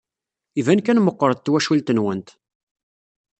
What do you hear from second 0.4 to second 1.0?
Iban